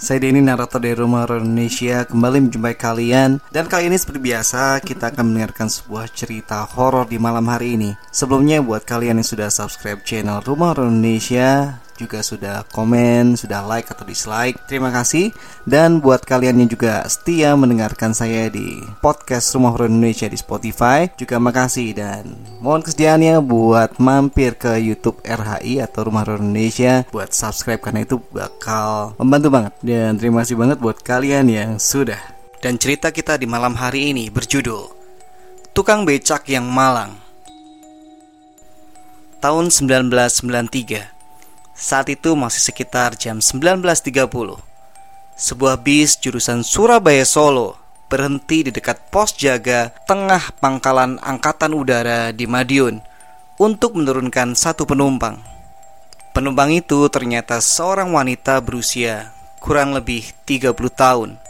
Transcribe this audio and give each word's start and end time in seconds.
Saya 0.00 0.16
Denny 0.16 0.40
narator 0.40 0.80
dari 0.80 0.96
Rumah 0.96 1.28
Indonesia 1.28 2.08
kembali 2.08 2.48
menjumpai 2.48 2.72
kalian 2.72 3.36
dan 3.52 3.68
kali 3.68 3.92
ini 3.92 4.00
seperti 4.00 4.32
biasa 4.32 4.80
kita 4.80 5.12
akan 5.12 5.28
mendengarkan 5.28 5.68
sebuah 5.68 6.08
cerita 6.08 6.64
horor 6.64 7.04
di 7.04 7.20
malam 7.20 7.44
hari 7.44 7.76
ini. 7.76 7.92
Sebelumnya 8.08 8.64
buat 8.64 8.88
kalian 8.88 9.20
yang 9.20 9.28
sudah 9.28 9.52
subscribe 9.52 10.00
channel 10.00 10.40
Rumah 10.40 10.72
Indonesia 10.80 11.84
juga 12.00 12.24
sudah 12.24 12.64
komen, 12.72 13.36
sudah 13.36 13.60
like 13.68 13.92
atau 13.92 14.08
dislike. 14.08 14.56
Terima 14.64 14.88
kasih. 14.88 15.28
Dan 15.68 16.00
buat 16.00 16.24
kalian 16.24 16.64
yang 16.64 16.70
juga 16.72 17.04
setia 17.04 17.52
mendengarkan 17.52 18.16
saya 18.16 18.48
di 18.48 18.80
podcast 19.04 19.52
Rumah 19.52 19.76
Horor 19.76 19.92
Indonesia 19.92 20.24
di 20.24 20.40
Spotify, 20.40 21.12
juga 21.20 21.36
makasih 21.36 21.92
dan 21.92 22.32
mohon 22.64 22.80
kesediaannya 22.80 23.44
buat 23.44 24.00
mampir 24.00 24.56
ke 24.56 24.80
YouTube 24.80 25.20
RHI 25.20 25.84
atau 25.84 26.08
Rumah 26.08 26.24
Horor 26.24 26.40
Indonesia 26.40 27.04
buat 27.12 27.36
subscribe 27.36 27.84
karena 27.84 28.08
itu 28.08 28.16
bakal 28.32 29.12
membantu 29.20 29.52
banget. 29.52 29.72
Dan 29.84 30.16
terima 30.16 30.40
kasih 30.40 30.56
banget 30.56 30.80
buat 30.80 31.04
kalian 31.04 31.52
yang 31.52 31.70
sudah. 31.76 32.40
Dan 32.64 32.80
cerita 32.80 33.12
kita 33.12 33.36
di 33.36 33.44
malam 33.44 33.76
hari 33.76 34.12
ini 34.12 34.32
berjudul 34.32 34.96
Tukang 35.76 36.04
Becak 36.08 36.48
yang 36.48 36.68
Malang. 36.68 37.16
Tahun 39.40 39.72
1993 39.72 41.19
saat 41.80 42.12
itu 42.12 42.36
masih 42.36 42.60
sekitar 42.60 43.16
jam 43.16 43.40
19.30. 43.40 44.28
Sebuah 45.32 45.80
bis 45.80 46.20
jurusan 46.20 46.60
Surabaya 46.60 47.24
Solo 47.24 47.80
berhenti 48.12 48.68
di 48.68 48.70
dekat 48.70 49.08
pos 49.08 49.32
jaga 49.32 49.88
tengah 50.04 50.52
pangkalan 50.60 51.16
angkatan 51.24 51.72
udara 51.72 52.36
di 52.36 52.44
Madiun 52.44 53.00
untuk 53.56 53.96
menurunkan 53.96 54.52
satu 54.52 54.84
penumpang. 54.84 55.40
Penumpang 56.36 56.68
itu 56.76 57.08
ternyata 57.08 57.64
seorang 57.64 58.12
wanita 58.12 58.60
berusia 58.60 59.32
kurang 59.64 59.96
lebih 59.96 60.36
30 60.44 60.76
tahun. 60.92 61.40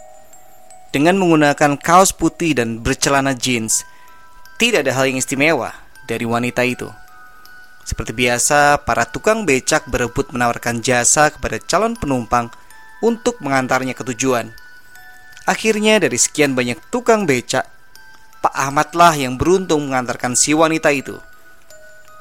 Dengan 0.94 1.18
menggunakan 1.18 1.74
kaos 1.78 2.14
putih 2.14 2.54
dan 2.54 2.78
bercelana 2.78 3.34
jeans, 3.34 3.82
tidak 4.58 4.86
ada 4.86 4.94
hal 4.94 5.10
yang 5.10 5.18
istimewa 5.18 5.74
dari 6.06 6.26
wanita 6.26 6.62
itu. 6.66 6.90
Seperti 7.84 8.12
biasa, 8.14 8.86
para 8.86 9.08
tukang 9.08 9.48
becak 9.48 9.88
berebut 9.90 10.30
menawarkan 10.30 10.84
jasa 10.84 11.32
kepada 11.32 11.58
calon 11.58 11.96
penumpang 11.98 12.52
untuk 13.02 13.40
mengantarnya 13.40 13.96
ke 13.96 14.04
tujuan. 14.14 14.52
Akhirnya 15.48 15.98
dari 15.98 16.20
sekian 16.20 16.52
banyak 16.52 16.78
tukang 16.92 17.24
becak, 17.24 17.66
Pak 18.40 18.54
Ahmad 18.56 18.92
lah 18.96 19.12
yang 19.16 19.36
beruntung 19.36 19.88
mengantarkan 19.88 20.32
si 20.32 20.56
wanita 20.56 20.92
itu. 20.92 21.16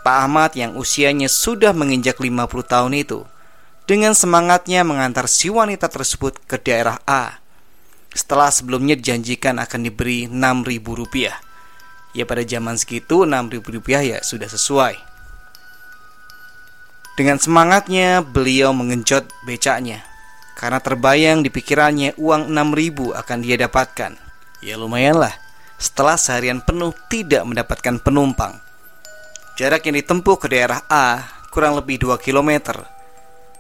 Pak 0.04 0.16
Ahmad 0.26 0.52
yang 0.56 0.80
usianya 0.80 1.28
sudah 1.28 1.76
menginjak 1.76 2.20
50 2.20 2.40
tahun 2.64 2.94
itu, 2.96 3.28
dengan 3.84 4.14
semangatnya 4.14 4.86
mengantar 4.86 5.28
si 5.28 5.50
wanita 5.50 5.90
tersebut 5.90 6.40
ke 6.48 6.62
daerah 6.62 7.00
A. 7.08 7.40
Setelah 8.12 8.50
sebelumnya 8.50 8.98
dijanjikan 8.98 9.62
akan 9.62 9.86
diberi 9.86 10.26
6.000 10.26 10.82
rupiah. 10.82 11.38
Ya 12.14 12.26
pada 12.26 12.42
zaman 12.42 12.78
segitu 12.78 13.26
6.000 13.26 13.62
rupiah 13.62 14.02
ya 14.02 14.20
sudah 14.26 14.50
sesuai. 14.50 15.09
Dengan 17.20 17.36
semangatnya, 17.36 18.24
beliau 18.24 18.72
mengenjot 18.72 19.28
becaknya. 19.44 20.08
Karena 20.56 20.80
terbayang 20.80 21.44
di 21.44 21.52
pikirannya 21.52 22.16
uang 22.16 22.48
6000 22.48 23.12
akan 23.12 23.38
dia 23.44 23.60
dapatkan. 23.60 24.16
Ya 24.64 24.80
lumayanlah, 24.80 25.36
setelah 25.76 26.16
seharian 26.16 26.64
penuh 26.64 26.96
tidak 27.12 27.44
mendapatkan 27.44 28.00
penumpang. 28.00 28.56
Jarak 29.60 29.84
yang 29.84 30.00
ditempuh 30.00 30.40
ke 30.40 30.48
daerah 30.48 30.88
A 30.88 31.28
kurang 31.52 31.76
lebih 31.76 32.00
2 32.00 32.16
km. 32.24 32.80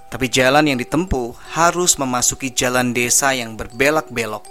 Tapi 0.07 0.31
jalan 0.31 0.63
yang 0.63 0.79
ditempuh 0.79 1.59
harus 1.59 1.99
memasuki 1.99 2.55
jalan 2.55 2.95
desa 2.95 3.35
yang 3.35 3.59
berbelok-belok. 3.59 4.47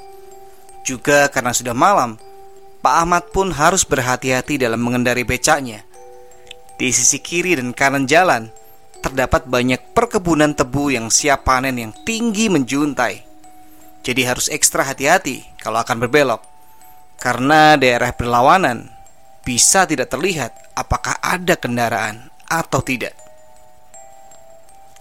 Juga 0.84 1.32
karena 1.32 1.56
sudah 1.56 1.72
malam, 1.72 2.20
Pak 2.84 2.94
Ahmad 3.08 3.24
pun 3.32 3.56
harus 3.56 3.88
berhati-hati 3.88 4.60
dalam 4.60 4.84
mengendari 4.84 5.24
becaknya. 5.24 5.80
Di 6.76 6.92
sisi 6.92 7.24
kiri 7.24 7.56
dan 7.56 7.72
kanan 7.72 8.04
jalan, 8.04 8.52
terdapat 9.00 9.46
banyak 9.46 9.94
perkebunan 9.94 10.54
tebu 10.54 10.94
yang 10.94 11.08
siap 11.08 11.46
panen 11.46 11.78
yang 11.78 11.92
tinggi 12.04 12.50
menjuntai. 12.50 13.24
Jadi 14.02 14.22
harus 14.24 14.46
ekstra 14.48 14.86
hati-hati 14.86 15.44
kalau 15.60 15.82
akan 15.82 15.96
berbelok. 16.02 16.42
Karena 17.18 17.74
daerah 17.74 18.14
berlawanan 18.14 18.86
bisa 19.42 19.88
tidak 19.88 20.12
terlihat 20.12 20.54
apakah 20.78 21.18
ada 21.18 21.58
kendaraan 21.58 22.30
atau 22.46 22.78
tidak. 22.78 23.14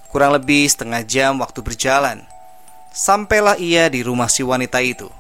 Kurang 0.10 0.34
lebih 0.34 0.66
setengah 0.66 1.06
jam 1.06 1.38
waktu 1.38 1.62
berjalan, 1.62 2.26
sampailah 2.90 3.60
ia 3.62 3.86
di 3.92 4.02
rumah 4.02 4.26
si 4.32 4.42
wanita 4.42 4.82
itu. 4.82 5.12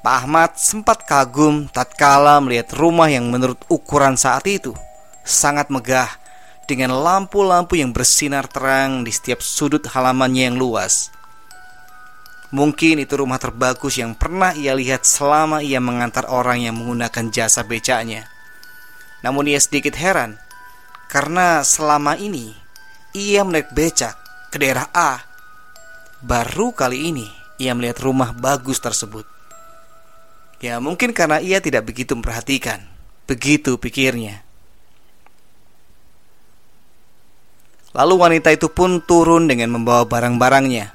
Pak 0.00 0.24
Ahmad 0.24 0.56
sempat 0.56 1.04
kagum 1.04 1.68
tatkala 1.68 2.40
melihat 2.40 2.72
rumah 2.72 3.12
yang 3.12 3.28
menurut 3.28 3.60
ukuran 3.68 4.16
saat 4.16 4.48
itu 4.48 4.72
sangat 5.20 5.68
megah 5.68 6.08
dengan 6.70 6.94
lampu-lampu 6.94 7.74
yang 7.74 7.90
bersinar 7.90 8.46
terang 8.46 9.02
di 9.02 9.10
setiap 9.10 9.42
sudut 9.42 9.82
halamannya 9.90 10.54
yang 10.54 10.56
luas. 10.56 11.10
Mungkin 12.54 13.02
itu 13.02 13.18
rumah 13.18 13.42
terbagus 13.42 13.98
yang 13.98 14.14
pernah 14.14 14.54
ia 14.54 14.78
lihat 14.78 15.02
selama 15.02 15.66
ia 15.66 15.82
mengantar 15.82 16.30
orang 16.30 16.62
yang 16.62 16.78
menggunakan 16.78 17.34
jasa 17.34 17.66
becaknya. 17.66 18.30
Namun 19.26 19.50
ia 19.50 19.58
sedikit 19.58 19.98
heran 19.98 20.38
karena 21.10 21.66
selama 21.66 22.14
ini 22.14 22.54
ia 23.14 23.42
menaik 23.42 23.74
becak 23.74 24.14
ke 24.54 24.62
daerah 24.62 24.86
A. 24.94 25.26
Baru 26.22 26.70
kali 26.70 27.10
ini 27.10 27.26
ia 27.58 27.74
melihat 27.74 28.02
rumah 28.02 28.30
bagus 28.30 28.78
tersebut. 28.78 29.26
Ya 30.62 30.78
mungkin 30.78 31.10
karena 31.10 31.42
ia 31.42 31.58
tidak 31.58 31.86
begitu 31.90 32.14
memperhatikan. 32.14 32.82
Begitu 33.30 33.78
pikirnya. 33.78 34.49
Lalu 37.90 38.14
wanita 38.14 38.54
itu 38.54 38.70
pun 38.70 39.02
turun 39.02 39.50
dengan 39.50 39.74
membawa 39.74 40.06
barang-barangnya. 40.06 40.94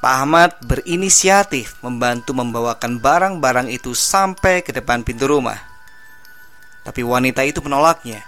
Pak 0.00 0.14
Ahmad 0.24 0.50
berinisiatif 0.64 1.78
membantu 1.84 2.32
membawakan 2.32 2.98
barang-barang 2.98 3.68
itu 3.68 3.92
sampai 3.92 4.64
ke 4.64 4.72
depan 4.72 5.04
pintu 5.04 5.28
rumah. 5.28 5.60
Tapi 6.82 7.04
wanita 7.04 7.44
itu 7.46 7.62
menolaknya 7.62 8.24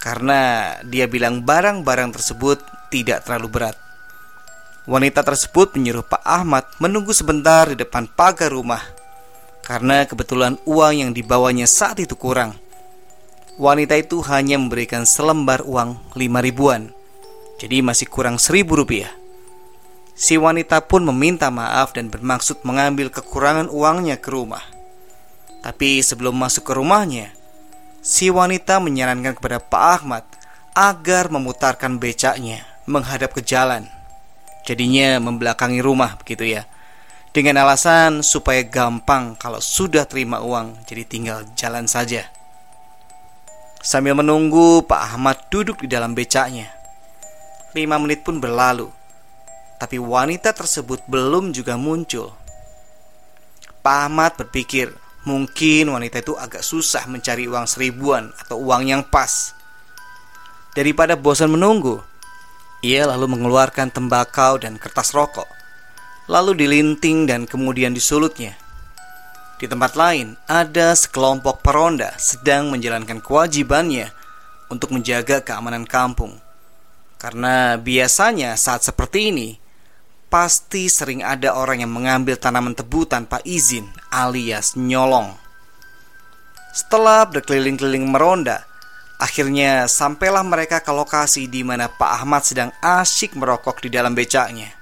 karena 0.00 0.72
dia 0.86 1.04
bilang 1.10 1.44
barang-barang 1.44 2.16
tersebut 2.16 2.62
tidak 2.88 3.26
terlalu 3.26 3.48
berat. 3.50 3.76
Wanita 4.86 5.26
tersebut 5.26 5.74
menyuruh 5.76 6.06
Pak 6.06 6.22
Ahmad 6.22 6.64
menunggu 6.80 7.12
sebentar 7.12 7.66
di 7.68 7.76
depan 7.76 8.06
pagar 8.08 8.54
rumah 8.54 8.82
karena 9.62 10.06
kebetulan 10.06 10.58
uang 10.66 10.94
yang 11.06 11.10
dibawanya 11.10 11.66
saat 11.66 11.98
itu 12.02 12.14
kurang 12.18 12.61
wanita 13.60 13.98
itu 14.00 14.24
hanya 14.28 14.56
memberikan 14.56 15.04
selembar 15.04 15.64
uang 15.64 15.98
lima 16.16 16.40
ribuan. 16.40 16.92
Jadi 17.60 17.84
masih 17.84 18.08
kurang 18.08 18.40
seribu 18.40 18.74
rupiah. 18.78 19.12
Si 20.12 20.36
wanita 20.36 20.84
pun 20.84 21.04
meminta 21.08 21.48
maaf 21.48 21.96
dan 21.96 22.12
bermaksud 22.12 22.62
mengambil 22.68 23.08
kekurangan 23.08 23.72
uangnya 23.72 24.20
ke 24.20 24.28
rumah. 24.28 24.62
Tapi 25.62 26.02
sebelum 26.02 26.34
masuk 26.34 26.68
ke 26.68 26.72
rumahnya, 26.74 27.30
si 28.02 28.28
wanita 28.28 28.82
menyarankan 28.82 29.38
kepada 29.38 29.62
Pak 29.62 29.84
Ahmad 30.02 30.24
agar 30.74 31.30
memutarkan 31.30 32.02
becaknya 32.02 32.66
menghadap 32.84 33.30
ke 33.30 33.46
jalan. 33.46 33.86
Jadinya 34.66 35.22
membelakangi 35.22 35.78
rumah 35.82 36.18
begitu 36.18 36.46
ya. 36.46 36.66
dengan 37.32 37.64
alasan 37.64 38.20
supaya 38.20 38.60
gampang 38.60 39.40
kalau 39.40 39.56
sudah 39.56 40.04
terima 40.04 40.44
uang, 40.44 40.84
jadi 40.84 41.02
tinggal 41.08 41.38
jalan 41.56 41.88
saja. 41.88 42.28
Sambil 43.82 44.14
menunggu, 44.14 44.86
Pak 44.86 45.12
Ahmad 45.12 45.50
duduk 45.50 45.82
di 45.82 45.90
dalam 45.90 46.14
becaknya. 46.14 46.70
Lima 47.74 47.98
menit 47.98 48.22
pun 48.22 48.38
berlalu, 48.38 48.88
tapi 49.82 49.98
wanita 49.98 50.54
tersebut 50.54 51.02
belum 51.10 51.50
juga 51.50 51.74
muncul. 51.74 52.30
Pak 53.82 53.98
Ahmad 54.06 54.38
berpikir, 54.38 54.94
mungkin 55.26 55.90
wanita 55.90 56.22
itu 56.22 56.38
agak 56.38 56.62
susah 56.62 57.10
mencari 57.10 57.50
uang 57.50 57.66
seribuan 57.66 58.30
atau 58.38 58.62
uang 58.62 58.86
yang 58.86 59.02
pas. 59.02 59.50
Daripada 60.78 61.18
bosan 61.18 61.50
menunggu, 61.50 61.98
ia 62.86 63.04
lalu 63.10 63.26
mengeluarkan 63.34 63.90
tembakau 63.90 64.62
dan 64.62 64.78
kertas 64.78 65.10
rokok 65.10 65.62
lalu 66.30 66.54
dilinting 66.54 67.26
dan 67.26 67.48
kemudian 67.48 67.90
disulutnya. 67.90 68.54
Di 69.62 69.70
tempat 69.70 69.94
lain, 69.94 70.34
ada 70.50 70.90
sekelompok 70.90 71.62
peronda 71.62 72.10
sedang 72.18 72.74
menjalankan 72.74 73.22
kewajibannya 73.22 74.10
untuk 74.66 74.90
menjaga 74.90 75.38
keamanan 75.38 75.86
kampung. 75.86 76.34
Karena 77.14 77.78
biasanya 77.78 78.58
saat 78.58 78.82
seperti 78.82 79.30
ini, 79.30 79.54
pasti 80.26 80.90
sering 80.90 81.22
ada 81.22 81.54
orang 81.54 81.86
yang 81.86 81.94
mengambil 81.94 82.34
tanaman 82.34 82.74
tebu 82.74 83.06
tanpa 83.06 83.38
izin 83.46 83.86
alias 84.10 84.74
nyolong. 84.74 85.30
Setelah 86.74 87.22
berkeliling-keliling 87.30 88.10
meronda, 88.10 88.66
akhirnya 89.22 89.86
sampailah 89.86 90.42
mereka 90.42 90.82
ke 90.82 90.90
lokasi 90.90 91.46
di 91.46 91.62
mana 91.62 91.86
Pak 91.86 92.10
Ahmad 92.18 92.42
sedang 92.42 92.74
asyik 92.82 93.38
merokok 93.38 93.78
di 93.78 93.94
dalam 93.94 94.18
becaknya. 94.18 94.74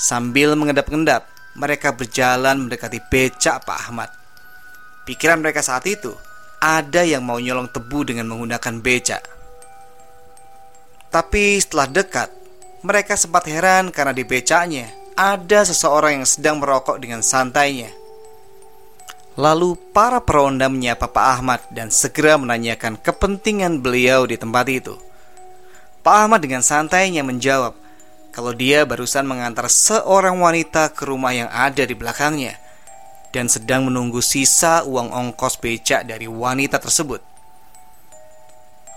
Sambil 0.00 0.56
mengendap-endap, 0.56 1.28
mereka 1.52 1.92
berjalan 1.92 2.66
mendekati 2.66 3.00
becak 3.12 3.64
Pak 3.64 3.78
Ahmad. 3.88 4.10
Pikiran 5.04 5.42
mereka 5.42 5.60
saat 5.60 5.84
itu, 5.84 6.14
ada 6.62 7.02
yang 7.02 7.26
mau 7.26 7.42
nyolong 7.42 7.68
tebu 7.68 8.06
dengan 8.06 8.30
menggunakan 8.30 8.78
becak. 8.78 9.22
Tapi 11.12 11.60
setelah 11.60 11.90
dekat, 11.90 12.30
mereka 12.80 13.18
sempat 13.18 13.44
heran 13.50 13.92
karena 13.92 14.16
di 14.16 14.24
becaknya 14.24 14.88
ada 15.12 15.60
seseorang 15.66 16.22
yang 16.22 16.28
sedang 16.28 16.56
merokok 16.62 16.96
dengan 16.96 17.20
santainya. 17.20 17.92
Lalu 19.36 19.76
para 19.96 20.20
peronda 20.20 20.68
menyapa 20.68 21.08
Pak 21.08 21.26
Ahmad 21.36 21.60
dan 21.72 21.88
segera 21.88 22.36
menanyakan 22.36 23.00
kepentingan 23.00 23.80
beliau 23.80 24.28
di 24.28 24.36
tempat 24.36 24.68
itu. 24.68 24.94
Pak 26.04 26.16
Ahmad 26.26 26.40
dengan 26.44 26.60
santainya 26.60 27.24
menjawab, 27.24 27.72
kalau 28.32 28.56
dia 28.56 28.88
barusan 28.88 29.28
mengantar 29.28 29.68
seorang 29.68 30.40
wanita 30.40 30.88
ke 30.96 31.04
rumah 31.04 31.36
yang 31.36 31.52
ada 31.52 31.84
di 31.84 31.92
belakangnya 31.92 32.56
dan 33.28 33.52
sedang 33.52 33.92
menunggu 33.92 34.24
sisa 34.24 34.88
uang 34.88 35.12
ongkos 35.12 35.60
becak 35.60 36.08
dari 36.08 36.24
wanita 36.24 36.80
tersebut. 36.80 37.20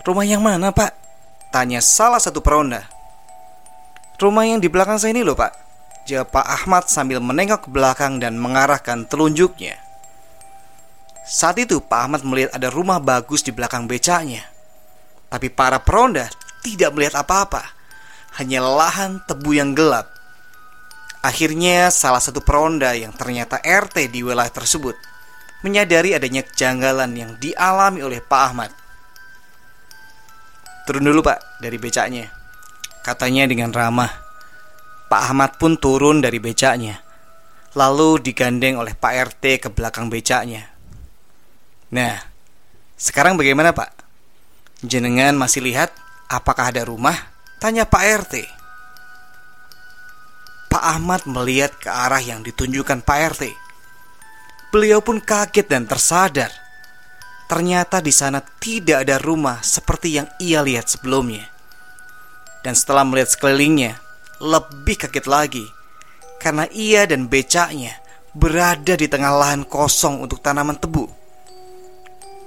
Rumah 0.08 0.24
yang 0.24 0.40
mana, 0.40 0.72
Pak? 0.72 0.96
Tanya 1.52 1.84
salah 1.84 2.16
satu 2.16 2.40
peronda. 2.40 2.88
Rumah 4.16 4.48
yang 4.48 4.58
di 4.64 4.72
belakang 4.72 4.96
saya 4.96 5.12
ini 5.12 5.20
loh, 5.20 5.36
Pak. 5.36 5.52
Jawab 6.08 6.32
Pak 6.32 6.46
Ahmad 6.46 6.84
sambil 6.88 7.20
menengok 7.20 7.68
ke 7.68 7.68
belakang 7.68 8.16
dan 8.16 8.40
mengarahkan 8.40 9.04
telunjuknya. 9.04 9.76
Saat 11.26 11.58
itu 11.60 11.82
Pak 11.82 12.00
Ahmad 12.06 12.22
melihat 12.22 12.54
ada 12.56 12.70
rumah 12.70 13.02
bagus 13.02 13.42
di 13.42 13.50
belakang 13.52 13.90
becaknya. 13.90 14.46
Tapi 15.26 15.50
para 15.50 15.82
peronda 15.82 16.30
tidak 16.62 16.94
melihat 16.94 17.18
apa-apa 17.18 17.75
hanya 18.36 18.60
lahan 18.60 19.20
tebu 19.24 19.56
yang 19.56 19.72
gelap. 19.72 20.12
Akhirnya 21.24 21.90
salah 21.90 22.20
satu 22.20 22.38
peronda 22.44 22.92
yang 22.94 23.10
ternyata 23.10 23.58
RT 23.58 24.12
di 24.12 24.22
wilayah 24.22 24.52
tersebut 24.52 24.94
menyadari 25.64 26.14
adanya 26.14 26.44
kejanggalan 26.46 27.10
yang 27.16 27.34
dialami 27.40 28.04
oleh 28.04 28.22
Pak 28.22 28.42
Ahmad. 28.52 28.70
Turun 30.86 31.02
dulu 31.02 31.26
pak 31.26 31.58
dari 31.58 31.82
becaknya, 31.82 32.30
katanya 33.02 33.50
dengan 33.50 33.74
ramah. 33.74 34.22
Pak 35.10 35.22
Ahmad 35.26 35.58
pun 35.58 35.74
turun 35.74 36.22
dari 36.22 36.38
becaknya, 36.38 37.02
lalu 37.74 38.22
digandeng 38.22 38.78
oleh 38.78 38.94
Pak 38.94 39.34
RT 39.34 39.66
ke 39.66 39.68
belakang 39.74 40.06
becaknya. 40.06 40.70
Nah, 41.90 42.22
sekarang 42.94 43.34
bagaimana 43.34 43.74
pak? 43.74 43.90
Jenengan 44.86 45.34
masih 45.34 45.66
lihat 45.66 45.90
apakah 46.30 46.70
ada 46.70 46.86
rumah 46.86 47.35
Tanya 47.56 47.88
Pak 47.88 48.04
RT. 48.04 48.34
Pak 50.68 50.84
Ahmad 50.84 51.24
melihat 51.24 51.72
ke 51.80 51.88
arah 51.88 52.20
yang 52.20 52.44
ditunjukkan 52.44 53.00
Pak 53.00 53.18
RT. 53.32 53.44
Beliau 54.68 55.00
pun 55.00 55.24
kaget 55.24 55.64
dan 55.64 55.88
tersadar. 55.88 56.52
Ternyata 57.48 58.04
di 58.04 58.12
sana 58.12 58.44
tidak 58.60 59.08
ada 59.08 59.16
rumah 59.16 59.64
seperti 59.64 60.20
yang 60.20 60.28
ia 60.36 60.60
lihat 60.60 60.84
sebelumnya. 60.92 61.48
Dan 62.60 62.76
setelah 62.76 63.08
melihat 63.08 63.32
sekelilingnya, 63.32 63.96
lebih 64.36 65.00
kaget 65.00 65.24
lagi 65.24 65.64
karena 66.36 66.68
ia 66.76 67.08
dan 67.08 67.24
becaknya 67.24 67.96
berada 68.36 69.00
di 69.00 69.08
tengah 69.08 69.32
lahan 69.32 69.64
kosong 69.64 70.20
untuk 70.20 70.44
tanaman 70.44 70.76
tebu. 70.76 71.08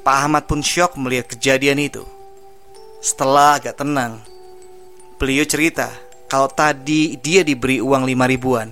Pak 0.05 0.15
Ahmad 0.21 0.45
pun 0.45 0.61
syok 0.61 1.01
melihat 1.01 1.33
kejadian 1.33 1.81
itu. 1.81 2.05
Setelah 3.01 3.57
agak 3.57 3.81
tenang, 3.81 4.21
Beliau 5.19 5.43
cerita 5.43 5.91
kalau 6.31 6.47
tadi 6.47 7.19
dia 7.19 7.43
diberi 7.43 7.83
uang 7.83 8.07
lima 8.07 8.23
ribuan 8.23 8.71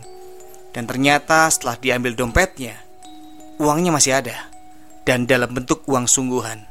dan 0.72 0.88
ternyata 0.88 1.52
setelah 1.52 1.76
diambil 1.76 2.16
dompetnya, 2.16 2.80
uangnya 3.60 3.92
masih 3.92 4.16
ada 4.16 4.48
dan 5.04 5.28
dalam 5.28 5.52
bentuk 5.52 5.84
uang 5.92 6.08
sungguhan. 6.08 6.64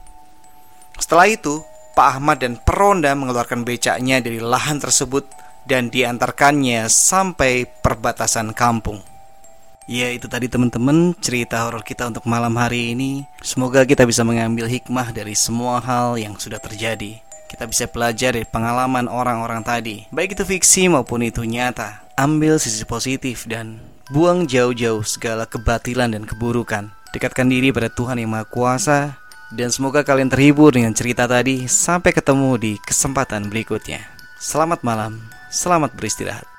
Setelah 0.96 1.28
itu, 1.28 1.61
Pak 1.93 2.08
Ahmad 2.17 2.40
dan 2.40 2.56
Peronda 2.56 3.12
mengeluarkan 3.12 3.69
becaknya 3.69 4.25
dari 4.25 4.40
lahan 4.40 4.81
tersebut 4.81 5.28
dan 5.69 5.93
diantarkannya 5.93 6.88
sampai 6.88 7.69
perbatasan 7.69 8.56
kampung. 8.56 9.05
Ya 9.84 10.08
itu 10.08 10.25
tadi 10.25 10.49
teman-teman 10.49 11.12
cerita 11.20 11.69
horor 11.69 11.84
kita 11.84 12.11
untuk 12.11 12.26
malam 12.26 12.58
hari 12.58 12.90
ini 12.90 13.23
Semoga 13.38 13.87
kita 13.87 14.02
bisa 14.02 14.26
mengambil 14.26 14.67
hikmah 14.67 15.14
dari 15.14 15.38
semua 15.38 15.78
hal 15.78 16.19
yang 16.19 16.34
sudah 16.34 16.58
terjadi 16.58 17.23
kita 17.47 17.65
bisa 17.71 17.87
belajar 17.87 18.35
dari 18.35 18.45
pengalaman 18.47 19.07
orang-orang 19.07 19.63
tadi, 19.63 20.05
baik 20.11 20.35
itu 20.35 20.45
fiksi 20.45 20.91
maupun 20.91 21.23
itu 21.23 21.47
nyata. 21.47 22.03
Ambil 22.19 22.59
sisi 22.59 22.83
positif 22.83 23.47
dan 23.47 23.79
buang 24.11 24.51
jauh-jauh 24.51 25.07
segala 25.07 25.47
kebatilan 25.47 26.11
dan 26.11 26.26
keburukan. 26.26 26.91
Dekatkan 27.15 27.49
diri 27.49 27.71
pada 27.71 27.88
Tuhan 27.88 28.19
yang 28.19 28.35
Maha 28.35 28.45
Kuasa 28.45 28.99
dan 29.55 29.71
semoga 29.71 30.03
kalian 30.03 30.29
terhibur 30.29 30.75
dengan 30.75 30.93
cerita 30.93 31.25
tadi. 31.31 31.71
Sampai 31.71 32.11
ketemu 32.11 32.59
di 32.59 32.73
kesempatan 32.83 33.47
berikutnya. 33.47 34.03
Selamat 34.37 34.85
malam, 34.85 35.23
selamat 35.49 35.95
beristirahat. 35.97 36.56